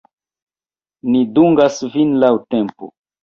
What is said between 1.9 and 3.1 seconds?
vin laŭ tempo.